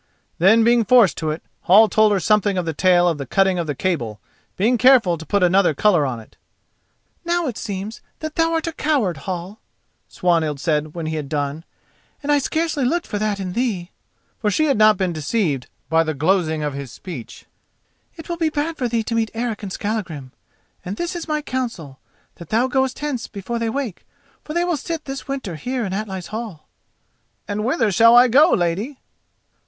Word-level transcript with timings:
Then, 0.39 0.63
being 0.63 0.83
forced 0.83 1.15
to 1.19 1.29
it, 1.29 1.43
Hall 1.65 1.87
told 1.87 2.11
her 2.11 2.19
something 2.19 2.57
of 2.57 2.65
the 2.65 2.73
tale 2.73 3.07
of 3.07 3.19
the 3.19 3.27
cutting 3.27 3.59
of 3.59 3.67
the 3.67 3.75
cable, 3.75 4.19
being 4.57 4.79
careful 4.79 5.15
to 5.15 5.27
put 5.27 5.43
another 5.43 5.75
colour 5.75 6.07
on 6.07 6.19
it. 6.19 6.37
"Now 7.23 7.45
it 7.45 7.55
seems 7.55 8.01
that 8.17 8.33
thou 8.33 8.51
art 8.53 8.65
a 8.65 8.71
coward, 8.73 9.17
Hall," 9.29 9.59
Swanhild 10.07 10.59
said 10.59 10.95
when 10.95 11.05
he 11.05 11.17
had 11.17 11.29
done, 11.29 11.63
"and 12.23 12.31
I 12.31 12.39
scarcely 12.39 12.83
looked 12.83 13.05
for 13.05 13.19
that 13.19 13.39
in 13.39 13.53
thee," 13.53 13.91
for 14.39 14.49
she 14.49 14.65
had 14.65 14.75
not 14.79 14.97
been 14.97 15.13
deceived 15.13 15.67
by 15.87 16.03
the 16.03 16.15
glozing 16.15 16.63
of 16.63 16.73
his 16.73 16.91
speech. 16.91 17.45
"It 18.15 18.27
will 18.27 18.37
be 18.37 18.49
bad 18.49 18.77
for 18.77 18.87
thee 18.87 19.03
to 19.03 19.13
meet 19.13 19.29
Eric 19.35 19.61
and 19.61 19.71
Skallagrim, 19.71 20.31
and 20.83 20.97
this 20.97 21.15
is 21.15 21.27
my 21.27 21.43
counsel: 21.43 21.99
that 22.37 22.49
thou 22.49 22.65
goest 22.65 22.97
hence 22.97 23.27
before 23.27 23.59
they 23.59 23.69
wake, 23.69 24.07
for 24.43 24.55
they 24.55 24.63
will 24.63 24.77
sit 24.77 25.05
this 25.05 25.27
winter 25.27 25.57
here 25.57 25.85
in 25.85 25.93
Atli's 25.93 26.31
hall." 26.33 26.67
"And 27.47 27.63
whither 27.63 27.91
shall 27.91 28.15
I 28.15 28.27
go, 28.29 28.49
lady?" 28.49 28.99